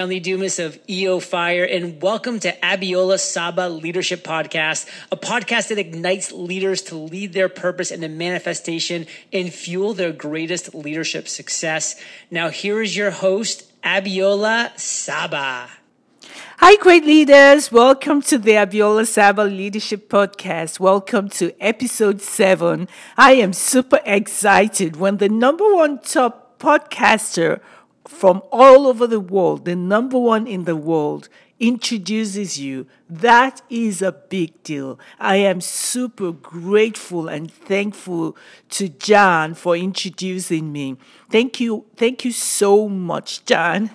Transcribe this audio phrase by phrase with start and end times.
[0.00, 5.70] John Lee Dumas of EO Fire, and welcome to Abiola Saba Leadership Podcast, a podcast
[5.70, 12.00] that ignites leaders to lead their purpose into manifestation and fuel their greatest leadership success.
[12.30, 15.68] Now, here is your host, Abiola Saba.
[16.58, 17.72] Hi, great leaders.
[17.72, 20.78] Welcome to the Abiola Saba Leadership Podcast.
[20.78, 22.86] Welcome to episode seven.
[23.16, 27.60] I am super excited when the number one top podcaster
[28.08, 31.28] from all over the world, the number one in the world,
[31.60, 34.98] introduces you, that is a big deal.
[35.20, 38.34] I am super grateful and thankful
[38.70, 40.96] to John for introducing me.
[41.30, 41.84] Thank you.
[41.96, 43.90] Thank you so much, John.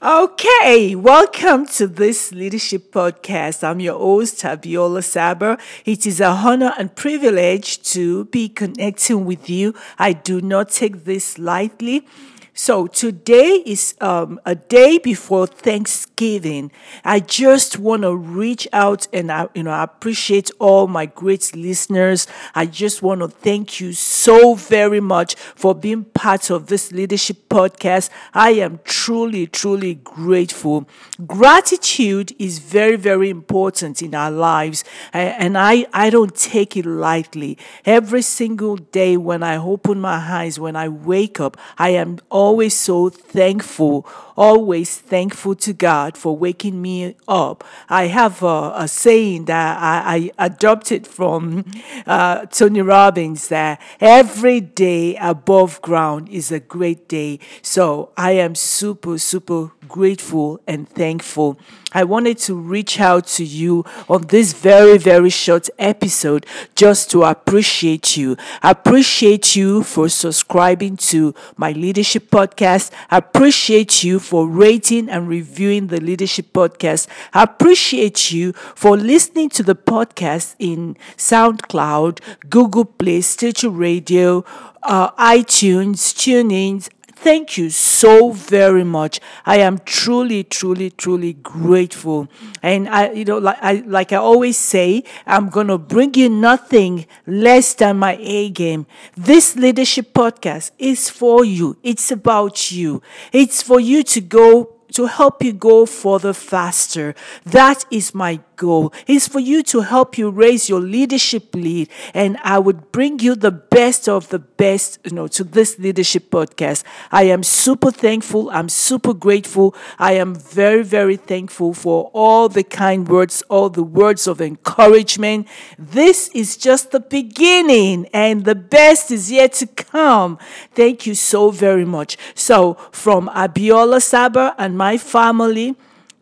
[0.00, 3.64] Okay, welcome to this leadership podcast.
[3.64, 5.58] I'm your host, Abiola Saba.
[5.84, 9.74] It is a honor and privilege to be connecting with you.
[9.98, 12.06] I do not take this lightly.
[12.54, 16.70] So today is um, a day before Thanksgiving.
[17.04, 21.54] I just want to reach out and I, you know I appreciate all my great
[21.54, 22.26] listeners.
[22.54, 27.48] I just want to thank you so very much for being part of this leadership
[27.48, 28.10] podcast.
[28.34, 30.88] I am truly, truly grateful.
[31.26, 37.58] Gratitude is very, very important in our lives, and I I don't take it lightly.
[37.84, 42.18] Every single day when I open my eyes, when I wake up, I am
[42.50, 44.04] always so thankful,
[44.36, 47.62] always thankful to God for waking me up.
[47.88, 51.64] I have a, a saying that I, I adopted from
[52.08, 57.38] uh, Tony Robbins that every day above ground is a great day.
[57.62, 61.58] So I am super, super grateful and thankful.
[61.92, 66.46] I wanted to reach out to you on this very, very short episode
[66.76, 68.36] just to appreciate you.
[68.62, 72.92] Appreciate you for subscribing to my leadership podcast.
[73.10, 77.08] Appreciate you for rating and reviewing the leadership podcast.
[77.34, 84.44] Appreciate you for listening to the podcast in SoundCloud, Google Play, Stitcher Radio,
[84.82, 86.88] uh, iTunes, TuneIn,
[87.22, 89.20] Thank you so very much.
[89.44, 92.28] I am truly, truly, truly grateful.
[92.62, 96.30] And I, you know, like I, like I always say, I'm going to bring you
[96.30, 98.86] nothing less than my A game.
[99.18, 101.76] This leadership podcast is for you.
[101.82, 103.02] It's about you.
[103.32, 107.14] It's for you to go to help you go further faster.
[107.44, 108.92] That is my goal.
[109.06, 111.88] It's for you to help you raise your leadership lead.
[112.12, 116.30] And I would bring you the best of the best, you know, to this leadership
[116.30, 116.84] podcast.
[117.10, 118.50] I am super thankful.
[118.50, 119.74] I'm super grateful.
[119.98, 125.48] I am very, very thankful for all the kind words, all the words of encouragement.
[125.78, 130.38] This is just the beginning and the best is yet to come.
[130.74, 132.18] Thank you so very much.
[132.34, 135.76] So from Abiola Saba and my family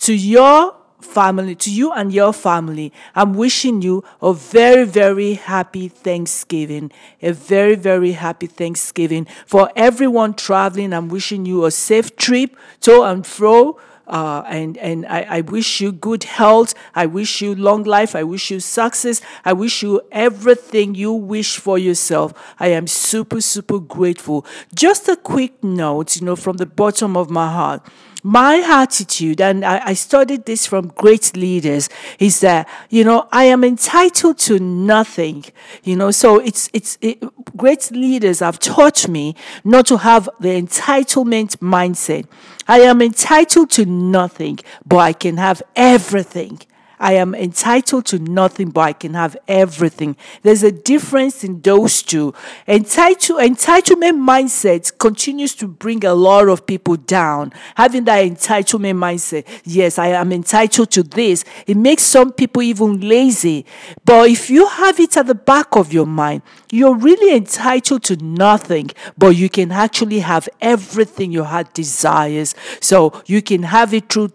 [0.00, 5.88] to your family, to you and your family, I'm wishing you a very, very happy
[5.88, 6.90] Thanksgiving.
[7.22, 9.26] A very, very happy Thanksgiving.
[9.46, 13.78] For everyone traveling, I'm wishing you a safe trip to and fro.
[14.06, 16.74] Uh, and and I, I wish you good health.
[16.94, 18.14] I wish you long life.
[18.14, 19.20] I wish you success.
[19.44, 22.32] I wish you everything you wish for yourself.
[22.58, 24.44] I am super, super grateful.
[24.74, 27.88] Just a quick note, you know, from the bottom of my heart
[28.22, 31.88] my attitude, and I, I, studied this from great leaders,
[32.20, 35.44] is that, you know, I am entitled to nothing,
[35.82, 37.20] you know, so it's, it's, it,
[37.56, 39.34] great leaders have taught me
[39.64, 42.26] not to have the entitlement mindset.
[42.68, 46.60] I am entitled to nothing, but I can have everything.
[47.02, 50.16] I am entitled to nothing, but I can have everything.
[50.42, 52.32] There's a difference in those two.
[52.68, 57.52] Entitle, entitlement mindset continues to bring a lot of people down.
[57.74, 61.44] Having that entitlement mindset, yes, I am entitled to this.
[61.66, 63.66] It makes some people even lazy.
[64.04, 68.16] But if you have it at the back of your mind, you're really entitled to
[68.22, 72.54] nothing, but you can actually have everything your heart desires.
[72.80, 74.28] So you can have it through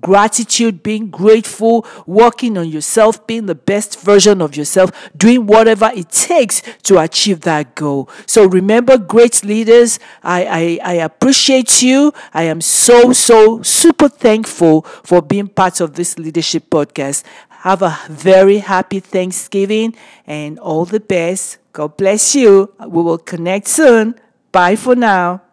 [0.00, 6.10] gratitude, being grateful, working on yourself, being the best version of yourself, doing whatever it
[6.10, 8.08] takes to achieve that goal.
[8.26, 12.12] So remember, great leaders, I, I, I appreciate you.
[12.32, 17.24] I am so, so super thankful for being part of this leadership podcast.
[17.48, 19.94] Have a very happy Thanksgiving
[20.26, 21.58] and all the best.
[21.72, 22.74] God bless you.
[22.80, 24.16] We will connect soon.
[24.52, 25.43] Bye for now.